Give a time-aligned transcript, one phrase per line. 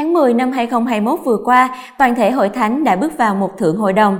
[0.00, 3.76] Tháng 10 năm 2021 vừa qua, toàn thể hội thánh đã bước vào một thượng
[3.76, 4.18] hội đồng.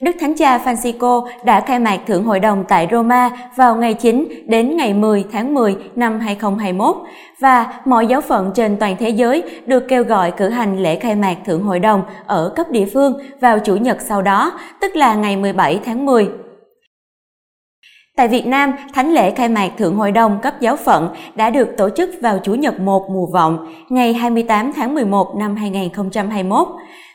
[0.00, 4.28] Đức Thánh Cha Francisco đã khai mạc Thượng Hội đồng tại Roma vào ngày 9
[4.46, 6.96] đến ngày 10 tháng 10 năm 2021
[7.40, 11.14] và mọi giáo phận trên toàn thế giới được kêu gọi cử hành lễ khai
[11.14, 15.14] mạc Thượng Hội đồng ở cấp địa phương vào Chủ nhật sau đó, tức là
[15.14, 16.28] ngày 17 tháng 10.
[18.16, 21.68] Tại Việt Nam, thánh lễ khai mạc Thượng Hội đồng cấp giáo phận đã được
[21.76, 26.68] tổ chức vào Chủ nhật 1 mùa vọng, ngày 28 tháng 11 năm 2021.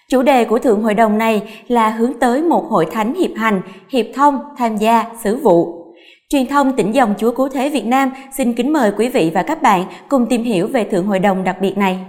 [0.09, 3.61] Chủ đề của Thượng Hội đồng này là hướng tới một hội thánh hiệp hành,
[3.89, 5.85] hiệp thông, tham gia, xử vụ.
[6.29, 9.43] Truyền thông tỉnh dòng Chúa Cứu Thế Việt Nam xin kính mời quý vị và
[9.43, 11.99] các bạn cùng tìm hiểu về Thượng Hội đồng đặc biệt này.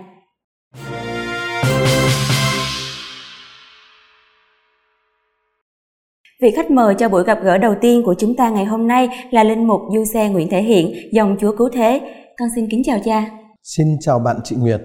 [6.43, 9.09] Vị khách mời cho buổi gặp gỡ đầu tiên của chúng ta ngày hôm nay
[9.31, 12.01] là Linh Mục Du Xe Nguyễn Thể Hiện, dòng Chúa Cứu Thế.
[12.39, 13.31] Con xin kính chào cha.
[13.63, 14.81] Xin chào bạn chị Nguyệt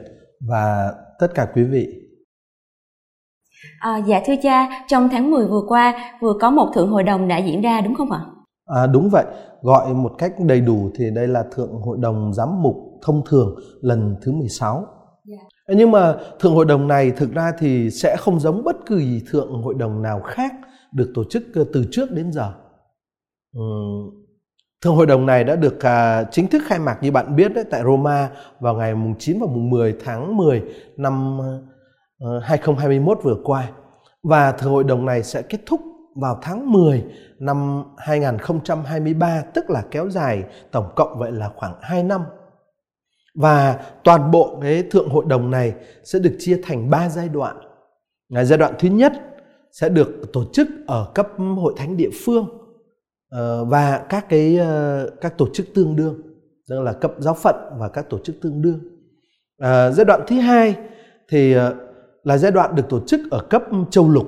[0.50, 1.88] và tất cả quý vị.
[3.80, 7.28] À, dạ thưa cha, trong tháng 10 vừa qua vừa có một thượng hội đồng
[7.28, 8.26] đã diễn ra đúng không ạ?
[8.66, 9.26] À, đúng vậy,
[9.62, 12.76] gọi một cách đầy đủ thì đây là thượng hội đồng giám mục
[13.06, 14.76] thông thường lần thứ 16.
[15.30, 15.48] Yeah.
[15.68, 19.24] Nhưng mà thượng hội đồng này thực ra thì sẽ không giống bất cứ gì
[19.32, 20.54] thượng hội đồng nào khác
[20.92, 22.54] được tổ chức ờ, từ trước đến giờ.
[23.54, 23.62] Ừ.
[24.82, 27.64] Thượng hội đồng này đã được à, chính thức khai mạc như bạn biết đấy,
[27.72, 30.64] tại Roma vào ngày mùng 9 và mùng 10 tháng 10
[30.98, 31.40] năm
[32.20, 33.68] ờ, 2021 vừa qua
[34.24, 35.82] và thượng hội đồng này sẽ kết thúc
[36.16, 37.04] vào tháng 10
[37.40, 42.22] năm 2023 tức là kéo dài tổng cộng vậy là khoảng 2 năm.
[43.36, 47.58] Và toàn bộ cái thượng hội đồng này sẽ được chia thành 3 giai đoạn.
[48.30, 49.14] Giai đoạn thứ nhất
[49.72, 52.48] sẽ được tổ chức ở cấp hội thánh địa phương
[53.30, 56.22] ờ, và các cái ờ, các tổ chức tương đương,
[56.70, 58.80] tức là cấp giáo phận và các tổ chức tương đương.
[59.58, 60.76] À, giai đoạn thứ hai
[61.30, 61.56] thì
[62.24, 64.28] là giai đoạn được tổ chức ở cấp châu lục.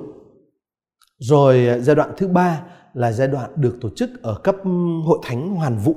[1.18, 2.62] Rồi giai đoạn thứ ba
[2.94, 4.56] là giai đoạn được tổ chức ở cấp
[5.04, 5.94] hội thánh hoàn vũ.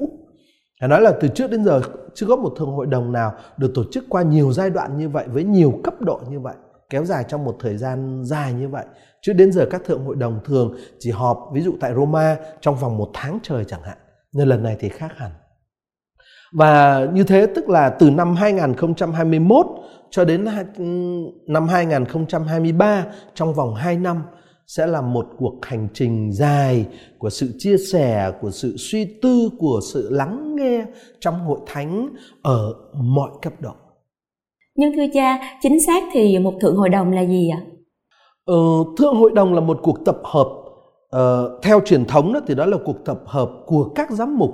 [0.81, 1.81] Phải nói là từ trước đến giờ
[2.13, 5.09] chưa có một thường hội đồng nào được tổ chức qua nhiều giai đoạn như
[5.09, 6.53] vậy, với nhiều cấp độ như vậy,
[6.89, 8.85] kéo dài trong một thời gian dài như vậy.
[9.21, 12.75] Trước đến giờ các thượng hội đồng thường chỉ họp, ví dụ tại Roma, trong
[12.75, 13.97] vòng một tháng trời chẳng hạn.
[14.33, 15.31] Nên lần này thì khác hẳn.
[16.53, 19.65] Và như thế tức là từ năm 2021
[20.09, 20.45] cho đến
[21.47, 24.23] năm 2023 trong vòng 2 năm
[24.75, 26.85] sẽ là một cuộc hành trình dài
[27.17, 30.85] của sự chia sẻ, của sự suy tư, của sự lắng nghe
[31.19, 32.09] trong hội thánh
[32.41, 33.71] ở mọi cấp độ.
[34.75, 37.61] Nhưng thưa cha, chính xác thì một thượng hội đồng là gì ạ?
[38.45, 38.55] Ờ,
[38.97, 40.47] thượng hội đồng là một cuộc tập hợp
[41.15, 44.51] uh, theo truyền thống đó thì đó là cuộc tập hợp của các giám mục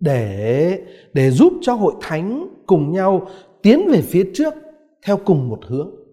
[0.00, 0.78] để
[1.12, 3.26] để giúp cho hội thánh cùng nhau
[3.62, 4.54] tiến về phía trước
[5.06, 6.03] theo cùng một hướng.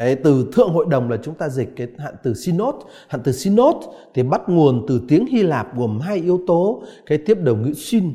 [0.00, 2.74] Đấy, từ thượng hội đồng là chúng ta dịch cái hạn từ synod,
[3.08, 3.76] hạn từ synod
[4.14, 7.72] thì bắt nguồn từ tiếng Hy Lạp gồm hai yếu tố, cái tiếp đầu ngữ
[7.72, 8.14] syn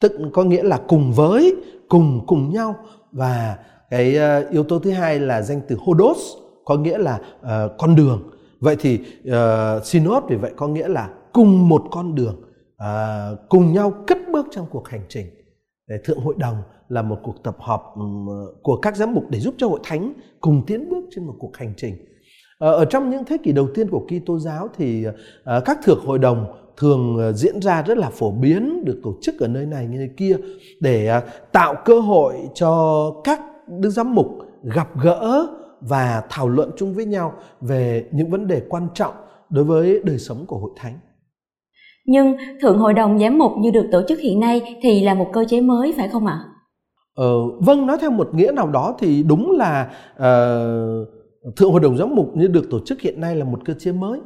[0.00, 1.56] tức có nghĩa là cùng với,
[1.88, 2.74] cùng cùng nhau
[3.12, 3.58] và
[3.90, 6.18] cái uh, yếu tố thứ hai là danh từ hodos
[6.64, 8.30] có nghĩa là uh, con đường.
[8.60, 12.36] Vậy thì uh, synod vì vậy có nghĩa là cùng một con đường,
[12.74, 15.26] uh, cùng nhau cất bước trong cuộc hành trình.
[15.88, 16.56] Để thượng hội đồng
[16.90, 18.02] là một cuộc tập họp ừ,
[18.62, 21.56] của các giám mục để giúp cho hội thánh cùng tiến bước trên một cuộc
[21.56, 21.94] hành trình.
[22.58, 25.04] Ờ, ở trong những thế kỷ đầu tiên của Kitô giáo thì
[25.44, 26.46] ờ, các thượng hội đồng
[26.76, 30.10] thường ờ, diễn ra rất là phổ biến, được tổ chức ở nơi này nơi
[30.16, 30.36] kia
[30.80, 31.20] để
[31.52, 34.26] tạo cơ hội cho các đức giám mục
[34.62, 35.46] gặp gỡ
[35.80, 39.14] và thảo luận chung với nhau về những vấn đề quan trọng
[39.50, 40.98] đối với đời sống của hội thánh.
[42.06, 45.26] Nhưng Thượng Hội đồng Giám mục như được tổ chức hiện nay thì là một
[45.32, 46.38] cơ chế mới phải không ạ?
[47.20, 51.08] Ờ, vâng, nói theo một nghĩa nào đó thì đúng là uh,
[51.56, 53.92] Thượng Hội đồng Giám mục như được tổ chức hiện nay là một cơ chế
[53.92, 54.20] mới.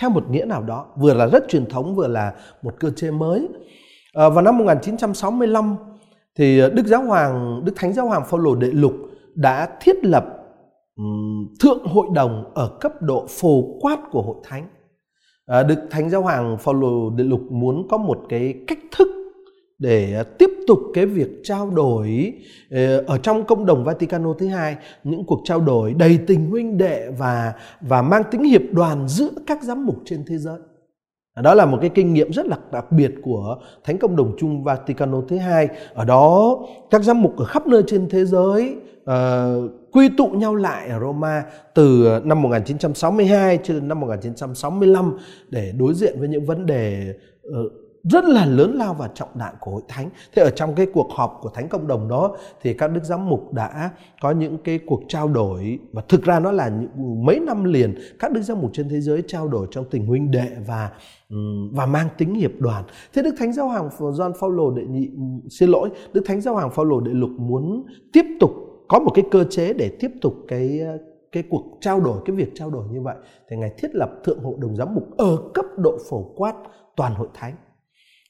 [0.00, 3.10] Theo một nghĩa nào đó, vừa là rất truyền thống vừa là một cơ chế
[3.10, 3.48] mới.
[3.48, 5.76] Uh, vào năm 1965
[6.38, 8.94] thì Đức Giáo Hoàng, Đức Thánh Giáo Hoàng Phaolô Đệ Lục
[9.34, 10.24] đã thiết lập
[10.96, 14.66] um, Thượng Hội đồng ở cấp độ phổ quát của Hội Thánh.
[15.60, 19.21] Uh, Đức Thánh Giáo Hoàng Phaolô Đệ Lục muốn có một cái cách thức
[19.82, 22.32] để à, tiếp tục cái việc trao đổi
[22.70, 26.78] ờ, ở trong công đồng Vaticano thứ hai những cuộc trao đổi đầy tình huynh
[26.78, 30.58] đệ và và mang tính hiệp đoàn giữa các giám mục trên thế giới.
[31.34, 34.36] À, đó là một cái kinh nghiệm rất là đặc biệt của Thánh Công đồng
[34.38, 35.68] chung Vaticano thứ hai.
[35.94, 36.58] Ở đó
[36.90, 38.76] các giám mục ở khắp nơi trên thế giới
[39.10, 41.44] uh, quy tụ nhau lại ở Roma
[41.74, 45.16] từ ờ, năm 1962 cho đến năm 1965
[45.48, 47.14] để đối diện với những vấn đề
[47.48, 50.10] uh, rất là lớn lao và trọng đại của hội thánh.
[50.34, 53.28] Thế ở trong cái cuộc họp của thánh cộng đồng đó thì các đức giám
[53.28, 53.90] mục đã
[54.22, 57.94] có những cái cuộc trao đổi và thực ra nó là những, mấy năm liền
[58.18, 60.90] các đức giám mục trên thế giới trao đổi trong tình huynh đệ và
[61.72, 62.84] và mang tính hiệp đoàn.
[63.14, 65.10] Thế Đức Thánh Giáo Hoàng John Paul đệ nhị
[65.50, 68.50] xin lỗi, Đức Thánh Giáo Hoàng Phaolô đệ lục muốn tiếp tục
[68.88, 70.80] có một cái cơ chế để tiếp tục cái
[71.32, 73.16] cái cuộc trao đổi cái việc trao đổi như vậy
[73.48, 76.54] thì ngài thiết lập thượng hội đồng giám mục ở cấp độ phổ quát
[76.96, 77.54] toàn hội thánh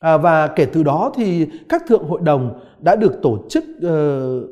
[0.03, 4.51] à, và kể từ đó thì các thượng hội đồng đã được tổ chức uh,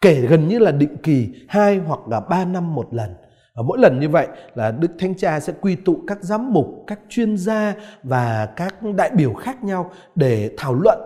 [0.00, 3.10] kể gần như là định kỳ hai hoặc là ba năm một lần.
[3.54, 6.84] Và mỗi lần như vậy là Đức Thánh Cha sẽ quy tụ các giám mục,
[6.86, 10.98] các chuyên gia và các đại biểu khác nhau để thảo luận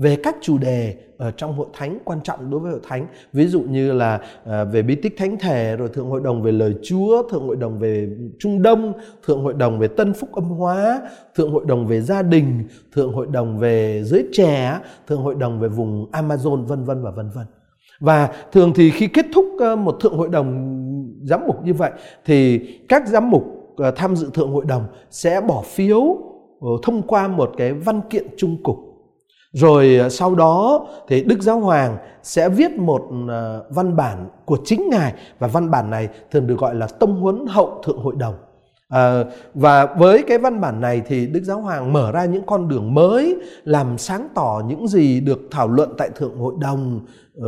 [0.00, 3.46] về các chủ đề ở trong hội thánh quan trọng đối với hội thánh, ví
[3.46, 6.74] dụ như là ờ, về bí tích thánh thể, rồi thượng hội đồng về lời
[6.82, 8.08] chúa, thượng hội đồng về
[8.38, 8.92] trung đông,
[9.26, 11.00] thượng hội đồng về tân phúc âm hóa,
[11.34, 15.60] thượng hội đồng về gia đình, thượng hội đồng về giới trẻ, thượng hội đồng
[15.60, 17.46] về vùng amazon, vân vân và vân vân.
[18.00, 20.76] Và thường thì khi kết thúc ờ, một thượng hội đồng
[21.22, 21.90] giám mục như vậy,
[22.24, 22.58] thì
[22.88, 23.44] các giám mục
[23.76, 26.18] ờ, tham dự thượng hội đồng sẽ bỏ phiếu
[26.82, 28.89] thông qua một cái văn kiện trung cục
[29.52, 34.58] rồi à, sau đó thì Đức Giáo Hoàng sẽ viết một à, văn bản của
[34.64, 38.14] chính Ngài và văn bản này thường được gọi là tông huấn hậu thượng hội
[38.18, 38.34] đồng.
[38.88, 39.24] À,
[39.54, 42.94] và với cái văn bản này thì Đức Giáo Hoàng mở ra những con đường
[42.94, 47.00] mới làm sáng tỏ những gì được thảo luận tại Thượng Hội đồng
[47.38, 47.44] uh,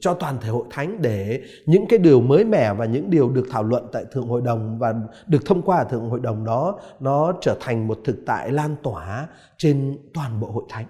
[0.00, 3.46] cho toàn thể hội thánh để những cái điều mới mẻ và những điều được
[3.50, 4.94] thảo luận tại Thượng Hội đồng và
[5.26, 8.76] được thông qua ở Thượng Hội đồng đó nó trở thành một thực tại lan
[8.82, 9.28] tỏa
[9.58, 10.86] trên toàn bộ hội thánh.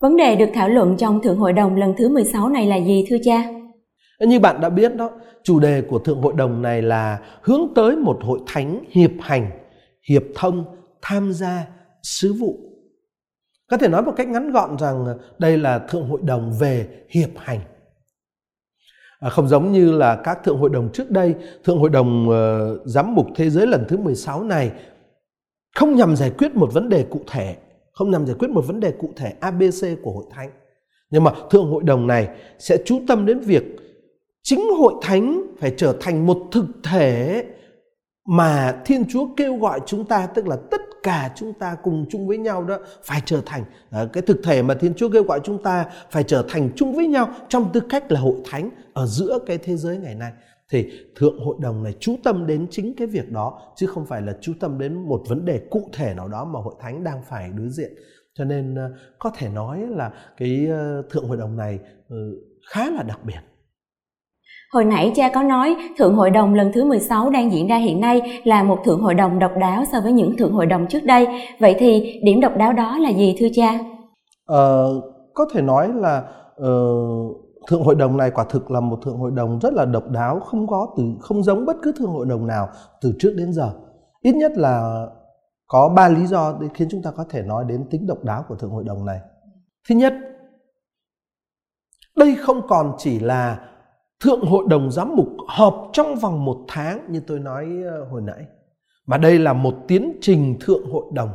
[0.00, 3.04] Vấn đề được thảo luận trong Thượng Hội đồng lần thứ 16 này là gì
[3.08, 3.50] thưa cha?
[4.20, 5.10] Như bạn đã biết đó,
[5.42, 9.50] chủ đề của Thượng Hội đồng này là hướng tới một hội thánh hiệp hành,
[10.08, 10.64] hiệp thông,
[11.02, 11.66] tham gia,
[12.02, 12.58] sứ vụ.
[13.70, 15.06] Có thể nói một cách ngắn gọn rằng
[15.38, 17.60] đây là Thượng Hội đồng về hiệp hành.
[19.20, 22.78] À, không giống như là các Thượng Hội đồng trước đây, Thượng Hội đồng ờ,
[22.84, 24.72] Giám mục Thế giới lần thứ 16 này
[25.74, 27.56] không nhằm giải quyết một vấn đề cụ thể
[27.92, 30.50] không nhằm giải quyết một vấn đề cụ thể ABC của hội thánh.
[31.10, 32.28] Nhưng mà thượng hội đồng này
[32.58, 33.64] sẽ chú tâm đến việc
[34.42, 37.44] chính hội thánh phải trở thành một thực thể
[38.28, 42.28] mà Thiên Chúa kêu gọi chúng ta tức là tất cả chúng ta cùng chung
[42.28, 45.40] với nhau đó phải trở thành à, cái thực thể mà Thiên Chúa kêu gọi
[45.44, 49.06] chúng ta phải trở thành chung với nhau trong tư cách là hội thánh ở
[49.06, 50.32] giữa cái thế giới ngày nay
[50.72, 54.22] thì thượng hội đồng này chú tâm đến chính cái việc đó chứ không phải
[54.22, 57.22] là chú tâm đến một vấn đề cụ thể nào đó mà hội thánh đang
[57.28, 57.92] phải đối diện
[58.34, 61.78] cho nên ờ, có thể nói là cái ờ, thượng hội đồng này
[62.08, 62.16] ờ,
[62.70, 63.40] khá là đặc biệt
[64.72, 68.00] Hồi nãy cha có nói Thượng Hội đồng lần thứ 16 đang diễn ra hiện
[68.00, 71.04] nay là một Thượng Hội đồng độc đáo so với những Thượng Hội đồng trước
[71.04, 71.26] đây.
[71.60, 73.78] Vậy thì điểm độc đáo đó là gì thưa cha?
[74.46, 75.00] Ờ,
[75.34, 76.22] có thể nói là
[76.62, 77.36] uh,
[77.66, 80.40] thượng hội đồng này quả thực là một thượng hội đồng rất là độc đáo,
[80.40, 82.68] không có từ, không giống bất cứ thượng hội đồng nào
[83.00, 83.72] từ trước đến giờ.
[84.20, 85.06] Ít nhất là
[85.66, 88.44] có ba lý do để khiến chúng ta có thể nói đến tính độc đáo
[88.48, 89.20] của thượng hội đồng này.
[89.88, 90.14] Thứ nhất,
[92.16, 93.68] đây không còn chỉ là
[94.24, 98.22] thượng hội đồng giám mục họp trong vòng một tháng như tôi nói ờ, hồi
[98.22, 98.44] nãy,
[99.06, 101.30] mà đây là một tiến trình thượng hội đồng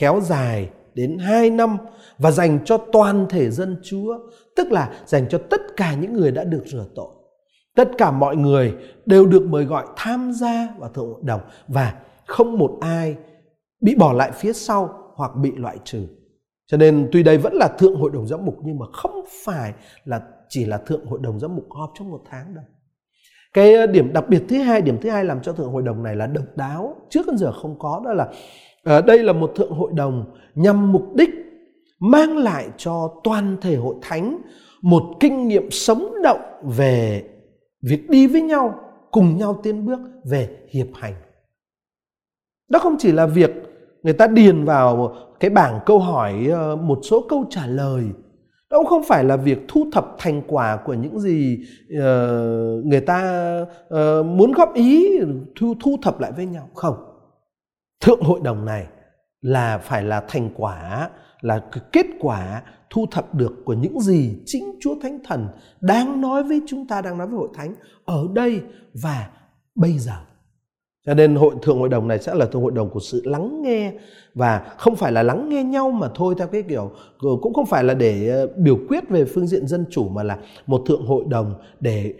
[0.00, 0.70] kéo dài
[1.00, 1.76] đến 2 năm
[2.18, 4.18] và dành cho toàn thể dân Chúa,
[4.56, 7.08] tức là dành cho tất cả những người đã được rửa tội.
[7.76, 8.74] Tất cả mọi người
[9.06, 11.94] đều được mời gọi tham gia vào thượng hội đồng và
[12.26, 13.16] không một ai
[13.80, 16.06] bị bỏ lại phía sau hoặc bị loại trừ.
[16.66, 19.72] Cho nên tuy đây vẫn là thượng hội đồng giám mục nhưng mà không phải
[20.04, 22.64] là chỉ là thượng hội đồng giám mục họp trong một tháng đâu.
[23.52, 26.02] Cái ờ, điểm đặc biệt thứ hai, điểm thứ hai làm cho thượng hội đồng
[26.02, 28.28] này là độc đáo, trước đến giờ không có đó là
[28.84, 31.30] ở đây là một thượng hội đồng nhằm mục đích
[32.00, 34.38] mang lại cho toàn thể hội thánh
[34.82, 37.24] một kinh nghiệm sống động về
[37.82, 38.74] việc đi với nhau,
[39.10, 41.14] cùng nhau tiến bước về hiệp hành.
[42.68, 43.50] Đó không chỉ là việc
[44.02, 48.04] người ta điền vào cái bảng câu hỏi ờ, một số câu trả lời,
[48.70, 51.58] đó cũng không phải là việc thu thập thành quả của những gì
[52.00, 53.22] ờ, người ta
[54.24, 55.18] muốn góp ý,
[55.56, 56.68] thu thu thập lại với nhau.
[56.74, 57.09] Không
[58.00, 58.86] thượng hội đồng này
[59.40, 61.60] là phải là thành quả, là
[61.92, 65.48] kết quả thu thập được của những gì chính Chúa Thánh Thần
[65.80, 68.60] đang nói với chúng ta, đang nói với hội thánh ở đây
[69.02, 69.30] và
[69.74, 70.14] bây giờ.
[71.06, 73.62] Cho nên hội, thượng hội đồng này sẽ là thượng hội đồng của sự lắng
[73.62, 73.92] nghe
[74.34, 77.84] và không phải là lắng nghe nhau mà thôi theo cái kiểu cũng không phải
[77.84, 81.24] là để ờ, biểu quyết về phương diện dân chủ mà là một thượng hội
[81.28, 82.14] đồng để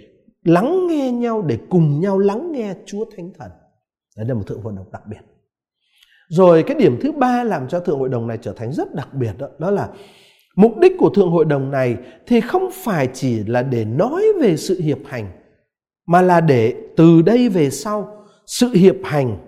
[0.44, 3.50] lắng nghe nhau, để cùng nhau lắng nghe Chúa Thánh Thần.
[4.16, 5.29] Đấy là một thượng hội đồng đặc biệt.
[6.30, 9.14] Rồi cái điểm thứ ba làm cho Thượng Hội đồng này trở thành rất đặc
[9.14, 9.88] biệt đó, đó là
[10.56, 11.96] mục đích của Thượng Hội đồng này
[12.26, 15.30] thì không phải chỉ là để nói về sự hiệp hành
[16.06, 19.38] mà là để từ đây về sau sự hiệp hành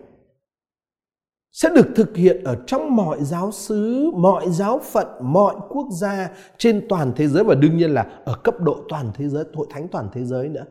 [1.52, 6.30] sẽ được thực hiện ở trong mọi giáo xứ, mọi giáo phận, mọi quốc gia
[6.58, 9.66] trên toàn thế giới và đương nhiên là ở cấp độ toàn thế giới, hội
[9.70, 10.64] thánh toàn thế giới nữa.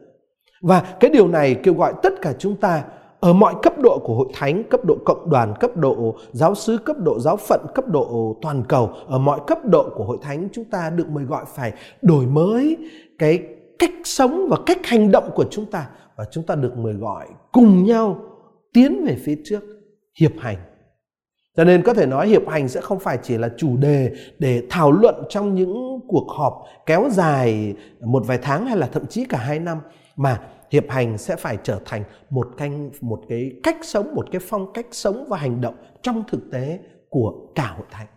[0.61, 2.83] Và cái điều này kêu gọi tất cả chúng ta
[3.21, 6.77] ở mọi cấp độ của hội thánh, cấp độ cộng đoàn, cấp độ giáo sứ,
[6.77, 10.47] cấp độ giáo phận, cấp độ toàn cầu, ở mọi cấp độ của hội thánh
[10.51, 12.77] chúng ta được mời gọi phải đổi mới
[13.17, 13.39] cái
[13.79, 15.89] cách sống và cách hành động của chúng ta.
[16.15, 18.19] Và chúng ta được mời gọi cùng nhau
[18.73, 19.61] tiến về phía trước
[20.19, 20.57] hiệp hành.
[21.57, 24.63] Cho nên có thể nói hiệp hành sẽ không phải chỉ là chủ đề để
[24.69, 29.25] thảo luận trong những cuộc họp kéo dài một vài tháng hay là thậm chí
[29.25, 29.77] cả hai năm
[30.21, 30.39] mà
[30.71, 34.73] hiệp hành sẽ phải trở thành một canh một cái cách sống một cái phong
[34.73, 38.07] cách sống và hành động trong thực tế của cả hội thánh.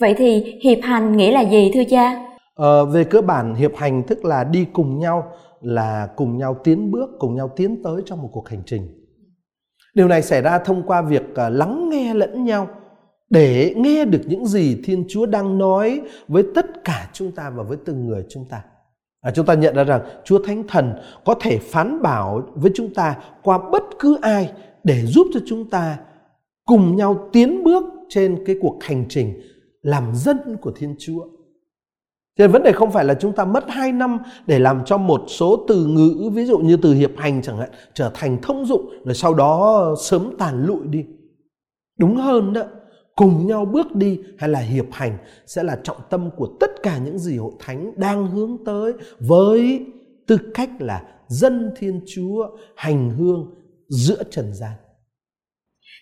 [0.00, 2.28] Vậy thì hiệp hành nghĩa là gì thưa cha?
[2.54, 6.90] Ờ, về cơ bản hiệp hành tức là đi cùng nhau là cùng nhau tiến
[6.90, 8.82] bước cùng nhau tiến tới trong một cuộc hành trình.
[9.94, 12.68] Điều này xảy ra thông qua việc à, lắng nghe lẫn nhau
[13.30, 17.62] để nghe được những gì thiên chúa đang nói với tất cả chúng ta và
[17.62, 18.62] với từng người chúng ta
[19.22, 20.92] À, chúng ta nhận ra rằng Chúa Thánh Thần
[21.24, 24.52] có thể phán bảo với chúng ta qua bất cứ ai
[24.84, 25.98] để giúp cho chúng ta
[26.64, 29.40] cùng nhau tiến bước trên cái cuộc hành trình
[29.82, 31.26] làm dân của Thiên Chúa.
[32.38, 35.24] Cho vấn đề không phải là chúng ta mất 2 năm để làm cho một
[35.26, 38.90] số từ ngữ ví dụ như từ hiệp hành chẳng hạn trở thành thông dụng
[39.04, 41.04] rồi sau đó sớm tàn lụi đi.
[41.98, 42.62] Đúng hơn đó
[43.16, 46.98] cùng nhau bước đi hay là hiệp hành sẽ là trọng tâm của tất cả
[46.98, 49.86] những gì hội thánh đang hướng tới với
[50.26, 53.54] tư cách là dân thiên chúa hành hương
[53.88, 54.72] giữa trần gian.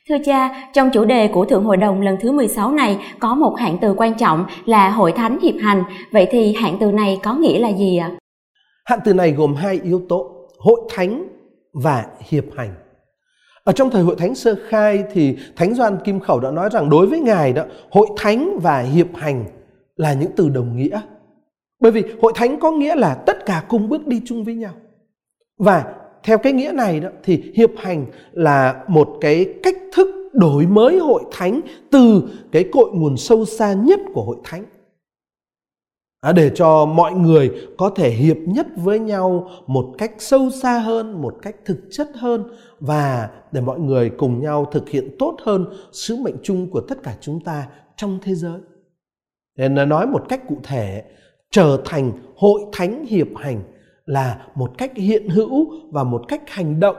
[0.08, 3.54] Thưa cha, trong chủ đề của Thượng Hội đồng lần thứ 16 này có một
[3.58, 5.82] hạng từ quan trọng là hội thánh hiệp hành.
[6.12, 8.10] Vậy thì hạng từ này có nghĩa là gì ạ?
[8.84, 11.28] Hạng từ này gồm hai yếu tố, hội thánh
[11.72, 12.74] và hiệp hành.
[13.64, 16.90] Ở trong thời hội thánh sơ khai thì Thánh Doan Kim Khẩu đã nói rằng
[16.90, 19.44] đối với Ngài đó, hội thánh và hiệp hành
[19.96, 21.00] là những từ đồng nghĩa.
[21.80, 24.72] Bởi vì hội thánh có nghĩa là tất cả cùng bước đi chung với nhau.
[25.58, 25.84] Và
[26.22, 30.98] theo cái nghĩa này đó thì hiệp hành là một cái cách thức đổi mới
[30.98, 34.64] hội thánh từ cái cội nguồn sâu xa nhất của hội thánh
[36.34, 41.22] để cho mọi người có thể hiệp nhất với nhau một cách sâu xa hơn,
[41.22, 42.44] một cách thực chất hơn
[42.80, 47.02] và để mọi người cùng nhau thực hiện tốt hơn sứ mệnh chung của tất
[47.02, 48.60] cả chúng ta trong thế giới.
[49.56, 51.04] Nên nói một cách cụ thể,
[51.50, 53.62] trở thành hội thánh hiệp hành
[54.06, 56.96] là một cách hiện hữu và một cách hành động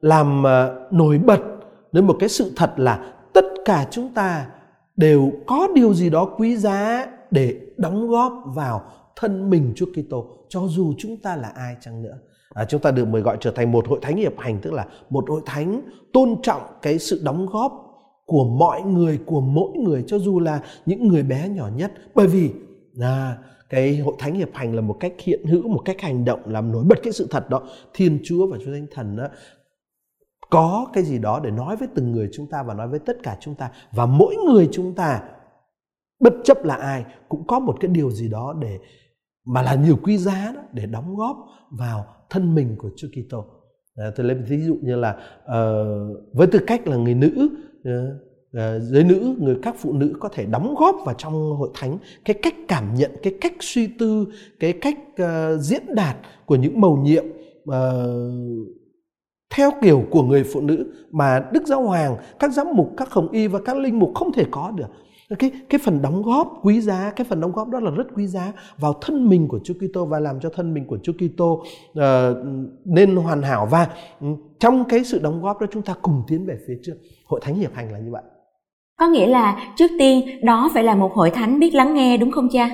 [0.00, 1.40] làm ờ, nổi bật
[1.92, 4.46] đến một cái sự thật là tất cả chúng ta
[4.96, 8.82] đều có điều gì đó quý giá để đóng góp vào
[9.16, 12.18] thân mình Chúa Kitô cho dù chúng ta là ai chăng nữa.
[12.54, 14.86] À, chúng ta được mời gọi trở thành một hội thánh hiệp hành tức là
[15.10, 17.72] một hội thánh tôn trọng cái sự đóng góp
[18.26, 21.92] của mọi người của mỗi người cho dù là những người bé nhỏ nhất.
[22.14, 22.50] Bởi vì
[22.92, 26.40] là cái hội thánh hiệp hành là một cách hiện hữu một cách hành động
[26.46, 27.62] làm nổi bật cái sự thật đó.
[27.94, 29.28] Thiên chúa và chúa thánh thần đó
[30.50, 33.16] có cái gì đó để nói với từng người chúng ta và nói với tất
[33.22, 33.70] cả chúng ta.
[33.92, 35.20] Và mỗi người chúng ta
[36.22, 38.78] bất chấp là ai cũng có một cái điều gì đó để
[39.44, 41.36] mà là nhiều quý giá đó để đóng góp
[41.70, 43.44] vào thân mình của Chúa Kitô.
[43.96, 47.48] À, tôi lấy ví dụ như là uh, với tư cách là người nữ
[47.88, 47.92] uh,
[48.82, 52.38] giới nữ người các phụ nữ có thể đóng góp vào trong hội thánh cái
[52.42, 54.26] cách cảm nhận cái cách suy tư
[54.60, 57.24] cái cách uh, diễn đạt của những mầu nhiệm
[57.70, 57.74] uh,
[59.54, 63.28] theo kiểu của người phụ nữ mà đức giáo hoàng các giám mục các hồng
[63.28, 64.88] y và các linh mục không thể có được
[65.38, 68.26] cái cái phần đóng góp quý giá cái phần đóng góp đó là rất quý
[68.26, 71.52] giá vào thân mình của Chúa Kitô và làm cho thân mình của Chúa Kitô
[71.52, 72.02] uh,
[72.84, 73.66] nên hoàn hảo.
[73.70, 73.88] Và
[74.20, 76.94] um, trong cái sự đóng góp đó chúng ta cùng tiến về phía trước.
[77.26, 78.22] Hội thánh hiệp hành là như vậy.
[79.00, 82.30] Có nghĩa là trước tiên đó phải là một hội thánh biết lắng nghe đúng
[82.30, 82.70] không cha?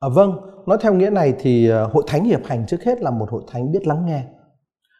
[0.00, 0.32] À, vâng.
[0.66, 3.42] Nói theo nghĩa này thì uh, hội thánh hiệp hành trước hết là một hội
[3.48, 4.22] thánh biết lắng nghe.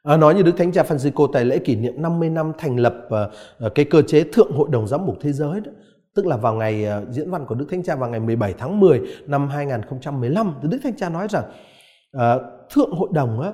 [0.02, 2.94] À, nói như Đức Thánh Cha Francisco tại lễ kỷ niệm 50 năm thành lập
[3.06, 5.72] uh, cái cơ chế Thượng Hội đồng Giám mục Thế giới đó,
[6.14, 8.80] tức là vào ngày ờ, diễn văn của Đức Thánh Cha vào ngày 17 tháng
[8.80, 11.44] 10 năm 2015 thì Đức Thánh Cha nói rằng
[12.16, 13.52] uh, thượng hội đồng á,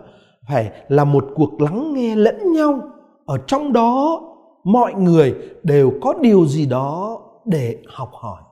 [0.48, 2.80] phải là một cuộc lắng nghe lẫn nhau.
[3.26, 4.20] Ở trong đó
[4.64, 8.42] mọi người đều có điều gì đó để học hỏi.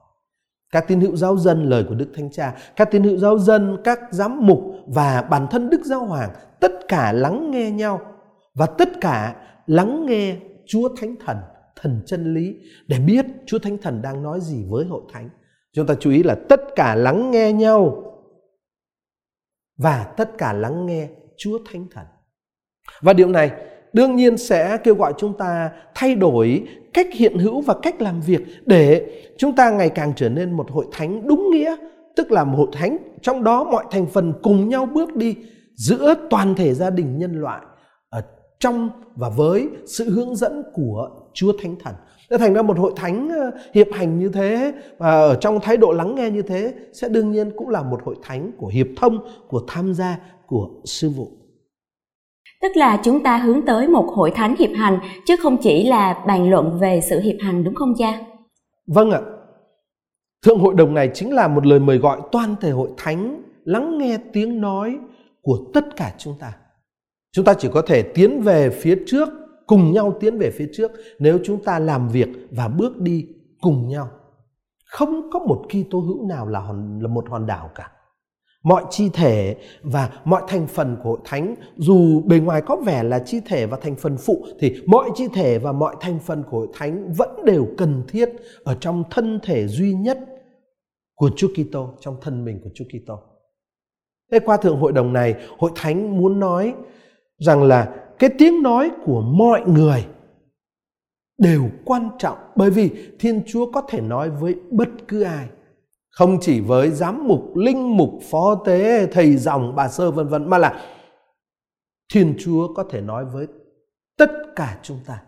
[0.72, 3.76] Các tín hữu giáo dân lời của Đức Thánh Cha, các tín hữu giáo dân,
[3.84, 8.00] các giám mục và bản thân Đức Giáo Hoàng tất cả lắng nghe nhau.
[8.54, 9.36] Và tất cả
[9.66, 10.36] lắng nghe
[10.66, 11.36] Chúa Thánh Thần
[11.80, 12.56] thần chân lý
[12.86, 15.28] để biết Chúa Thánh Thần đang nói gì với hội thánh.
[15.72, 18.02] Chúng ta chú ý là tất cả lắng nghe nhau
[19.76, 22.06] và tất cả lắng nghe Chúa Thánh Thần.
[23.00, 23.50] Và điều này
[23.92, 28.20] đương nhiên sẽ kêu gọi chúng ta thay đổi cách hiện hữu và cách làm
[28.20, 29.06] việc để
[29.38, 31.76] chúng ta ngày càng trở nên một hội thánh đúng nghĩa,
[32.16, 35.36] tức là một hội thánh trong đó mọi thành phần cùng nhau bước đi
[35.74, 37.62] giữa toàn thể gia đình nhân loại
[38.08, 38.22] ở
[38.60, 41.94] trong và với sự hướng dẫn của Chúa Thánh Thần.
[42.30, 45.76] Để thành ra một hội thánh ờ, hiệp hành như thế và ở trong thái
[45.76, 48.86] độ lắng nghe như thế sẽ đương nhiên cũng là một hội thánh của hiệp
[48.96, 51.28] thông, của tham gia, của sư vụ.
[52.62, 56.24] Tức là chúng ta hướng tới một hội thánh hiệp hành chứ không chỉ là
[56.26, 58.20] bàn luận về sự hiệp hành đúng không cha?
[58.86, 59.20] Vâng ạ.
[60.44, 63.98] Thượng hội đồng này chính là một lời mời gọi toàn thể hội thánh lắng
[63.98, 64.98] nghe tiếng nói
[65.42, 66.52] của tất cả chúng ta.
[67.32, 69.28] Chúng ta chỉ có thể tiến về phía trước,
[69.66, 73.26] cùng nhau tiến về phía trước nếu chúng ta làm việc và bước đi
[73.60, 74.10] cùng nhau.
[74.84, 77.90] Không có một Kitô hữu nào là, hòn, là một hòn đảo cả
[78.66, 83.02] mọi chi thể và mọi thành phần của hội thánh dù bề ngoài có vẻ
[83.02, 86.42] là chi thể và thành phần phụ thì mọi chi thể và mọi thành phần
[86.50, 88.28] của hội thánh vẫn đều cần thiết
[88.64, 90.18] ở trong thân thể duy nhất
[91.14, 93.18] của Chúa Kitô trong thân mình của Chúa Kitô.
[94.32, 96.74] Thế qua thượng hội đồng này, hội thánh muốn nói
[97.38, 100.06] rằng là cái tiếng nói của mọi người
[101.38, 102.38] đều quan trọng.
[102.56, 105.48] Bởi vì Thiên Chúa có thể nói với bất cứ ai.
[106.10, 110.50] Không chỉ với giám mục, linh mục, phó tế, thầy dòng, bà sơ, vân vân,
[110.50, 110.80] mà là
[112.12, 113.46] thiên chúa có thể nói với
[114.18, 115.22] tất cả chúng ta.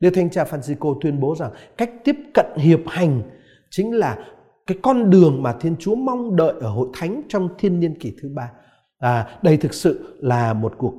[0.00, 3.22] Đức Thánh Cha Francisco tuyên bố rằng cách tiếp cận hiệp hành
[3.70, 4.18] chính là
[4.66, 8.12] cái con đường mà Thiên Chúa mong đợi ở hội thánh trong thiên niên kỷ
[8.22, 8.50] thứ ba.
[8.98, 10.94] À, đây thực sự là một cuộc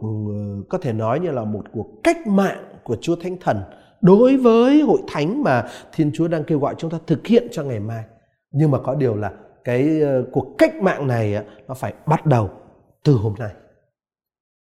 [0.70, 3.62] có thể nói như là một cuộc cách mạng của Chúa Thánh Thần
[4.02, 7.64] đối với hội thánh mà Thiên Chúa đang kêu gọi chúng ta thực hiện cho
[7.64, 8.04] ngày mai
[8.52, 9.32] nhưng mà có điều là
[9.64, 11.36] cái uh, cuộc cách mạng này
[11.68, 12.50] nó phải bắt đầu
[13.04, 13.50] từ hôm nay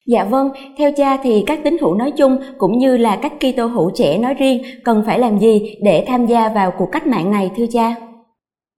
[0.07, 3.67] Dạ vâng, theo cha thì các tín hữu nói chung cũng như là các Kitô
[3.67, 7.31] hữu trẻ nói riêng cần phải làm gì để tham gia vào cuộc cách mạng
[7.31, 7.95] này thưa cha?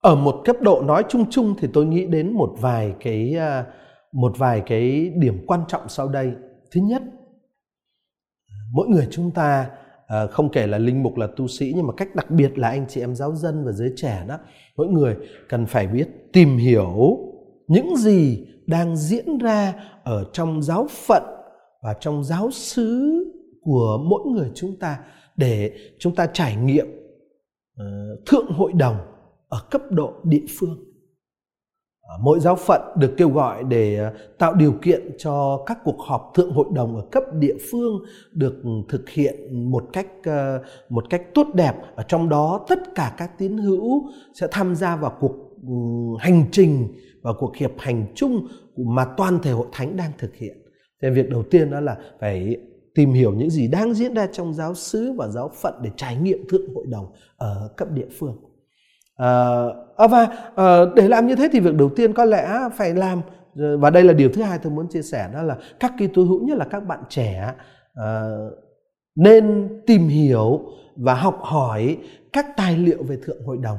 [0.03, 3.67] Ở một cấp độ nói chung chung thì tôi nghĩ đến một vài cái uh,
[4.13, 6.33] một vài cái điểm quan trọng sau đây.
[6.71, 7.03] Thứ nhất,
[8.73, 9.71] mỗi người chúng ta
[10.07, 12.69] ờ, không kể là linh mục là tu sĩ nhưng mà cách đặc biệt là
[12.69, 14.39] anh chị em giáo dân và giới trẻ đó
[14.77, 15.17] mỗi người
[15.49, 17.19] cần phải biết tìm hiểu
[17.69, 21.23] những gì đang diễn ra ở trong giáo phận
[21.83, 23.25] và trong giáo xứ
[23.63, 24.99] của mỗi người chúng ta
[25.37, 26.87] để chúng ta trải nghiệm
[27.77, 27.85] ờ,
[28.27, 28.97] thượng hội đồng
[29.49, 30.88] ở cấp độ địa phương
[32.09, 36.01] À, mỗi giáo phận được kêu gọi để à, tạo điều kiện cho các cuộc
[36.01, 38.55] họp thượng hội đồng ở cấp địa phương được
[38.89, 39.35] thực hiện
[39.71, 44.11] một cách à, một cách tốt đẹp ở trong đó, tất cả các tín hữu
[44.35, 45.33] sẽ tham gia vào cuộc
[46.19, 46.89] hành trình
[47.23, 50.57] và cuộc hiệp hành chung mà toàn thể hội thánh đang thực hiện.
[51.03, 52.57] Thế việc đầu tiên đó là phải
[52.95, 56.17] tìm hiểu những gì đang diễn ra trong giáo xứ và giáo phận để trải
[56.17, 58.37] nghiệm thượng hội đồng ở cấp địa phương.
[59.19, 62.95] Ờ, à, và à, để làm như thế thì việc đầu tiên có lẽ phải
[62.95, 63.21] làm.
[63.79, 66.25] Và đây là điều thứ hai tôi muốn chia sẻ đó là các kỳ tu
[66.25, 67.53] hữu nhất là các bạn trẻ
[67.95, 68.23] à,
[69.15, 70.61] nên tìm hiểu
[70.97, 71.97] và học hỏi
[72.33, 73.79] các tài liệu về thượng hội đồng.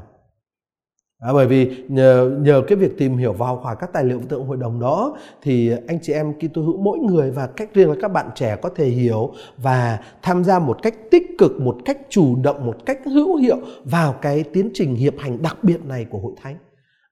[1.20, 4.46] À, bởi vì nhờ nhờ cái việc tìm hiểu vào khoảng các tài liệu tượng
[4.46, 7.96] hội đồng đó thì anh chị em Kitô hữu mỗi người và cách riêng là
[8.02, 11.98] các bạn trẻ có thể hiểu và tham gia một cách tích cực, một cách
[12.10, 16.06] chủ động, một cách hữu hiệu vào cái tiến trình hiệp hành đặc biệt này
[16.06, 16.56] của hội thánh.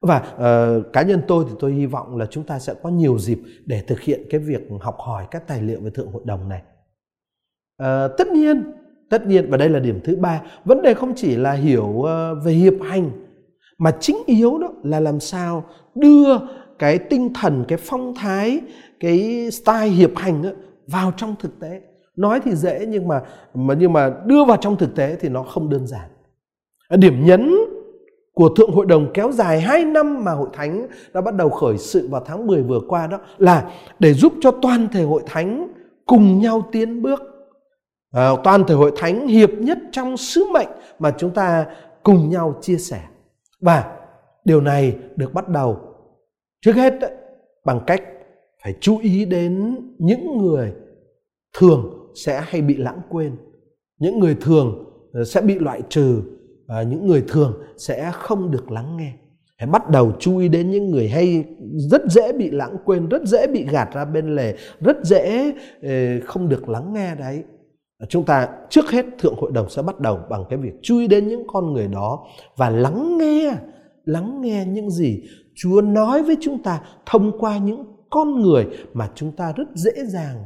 [0.01, 3.19] Và uh, cá nhân tôi thì tôi hy vọng là chúng ta sẽ có nhiều
[3.19, 6.49] dịp để thực hiện cái việc học hỏi các tài liệu về thượng hội đồng
[6.49, 6.61] này.
[7.83, 8.63] Uh, tất nhiên,
[9.09, 12.07] tất nhiên và đây là điểm thứ ba, vấn đề không chỉ là hiểu uh,
[12.43, 13.26] về hiệp hành
[13.77, 15.63] mà chính yếu đó là làm sao
[15.95, 16.37] đưa
[16.79, 18.61] cái tinh thần cái phong thái
[18.99, 20.49] cái style hiệp hành đó,
[20.87, 21.81] vào trong thực tế
[22.15, 23.21] nói thì dễ nhưng mà
[23.53, 26.09] mà nhưng mà đưa vào trong thực tế thì nó không đơn giản
[26.89, 27.55] điểm nhấn
[28.33, 31.77] của Thượng Hội đồng kéo dài 2 năm mà Hội Thánh đã bắt đầu khởi
[31.77, 35.67] sự vào tháng 10 vừa qua đó là để giúp cho toàn thể Hội Thánh
[36.05, 37.21] cùng nhau tiến bước.
[38.11, 40.67] À, toàn thể Hội Thánh hiệp nhất trong sứ mệnh
[40.99, 41.65] mà chúng ta
[42.03, 43.01] cùng nhau chia sẻ.
[43.61, 43.97] Và
[44.45, 45.77] điều này được bắt đầu
[46.61, 46.93] trước hết
[47.65, 48.03] bằng cách
[48.63, 50.73] phải chú ý đến những người
[51.57, 53.35] thường sẽ hay bị lãng quên,
[53.99, 56.21] những người thường ờ, sẽ bị loại trừ,
[56.67, 59.13] và những người thường sẽ không được lắng nghe.
[59.57, 61.45] Hãy bắt đầu chú ý đến những người hay
[61.89, 65.89] rất dễ bị lãng quên, rất dễ bị gạt ra bên lề, rất dễ ờ,
[66.25, 67.43] không được lắng nghe đấy
[68.09, 71.27] chúng ta trước hết thượng hội đồng sẽ bắt đầu bằng cái việc chui đến
[71.27, 72.25] những con người đó
[72.57, 73.53] và lắng nghe
[74.05, 75.23] lắng nghe những gì
[75.55, 79.91] Chúa nói với chúng ta thông qua những con người mà chúng ta rất dễ
[80.05, 80.45] dàng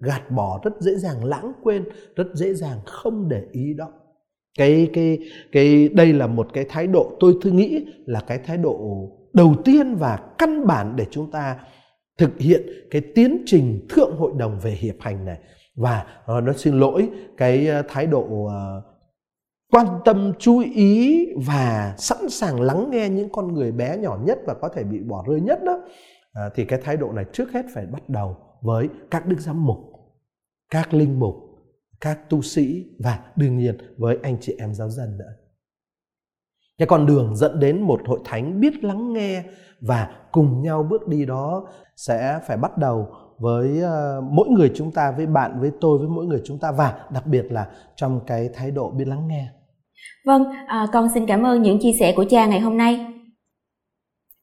[0.00, 1.84] gạt bỏ, rất dễ dàng lãng quên,
[2.16, 3.88] rất dễ dàng không để ý đó.
[4.58, 5.18] Cái cái
[5.52, 8.78] cái, đây là một cái thái độ tôi thư nghĩ là cái thái độ
[9.32, 11.58] đầu tiên và căn bản để chúng ta
[12.18, 15.38] thực hiện cái tiến trình thượng hội đồng về hiệp hành này
[15.76, 18.82] và ờ, nó xin lỗi cái ờ, thái độ ờ,
[19.72, 24.38] quan tâm chú ý và sẵn sàng lắng nghe những con người bé nhỏ nhất
[24.46, 25.80] và có thể bị bỏ rơi nhất đó.
[26.32, 29.64] À, thì cái thái độ này trước hết phải bắt đầu với các đức giám
[29.64, 29.78] mục
[30.70, 31.34] các linh mục
[32.00, 35.32] các tu sĩ và đương nhiên với anh chị em giáo dân nữa.
[36.78, 39.44] Cái con đường dẫn đến một hội thánh biết lắng nghe
[39.80, 44.92] và cùng nhau bước đi đó sẽ phải bắt đầu với uh, mỗi người chúng
[44.92, 48.20] ta với bạn với tôi với mỗi người chúng ta và đặc biệt là trong
[48.26, 49.48] cái thái độ biết lắng nghe
[50.26, 53.06] vâng à, con xin cảm ơn những chia sẻ của cha ngày hôm nay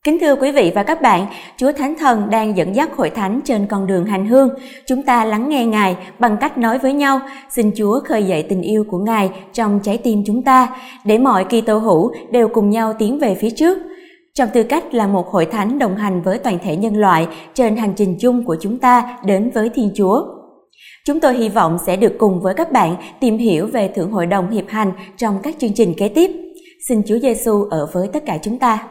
[0.04, 1.26] Kính thưa quý vị và các bạn,
[1.58, 4.50] Chúa Thánh Thần đang dẫn dắt hội thánh trên con đường hành hương.
[4.86, 8.62] Chúng ta lắng nghe Ngài bằng cách nói với nhau, xin Chúa khơi dậy tình
[8.62, 12.70] yêu của Ngài trong trái tim chúng ta, để mọi kỳ tô hữu đều cùng
[12.70, 13.78] nhau tiến về phía trước.
[14.38, 17.78] Trong tư cách là một hội thánh đồng hành với toàn thể nhân loại trên
[17.78, 20.26] hành trình chung của chúng ta đến với Thiên Chúa.
[21.06, 24.26] Chúng tôi hy vọng sẽ được cùng với các bạn tìm hiểu về Thượng Hội
[24.26, 26.32] đồng Hiệp Hành trong các chương trình kế tiếp.
[26.88, 28.88] Xin Chúa Giêsu ở với tất cả chúng ta.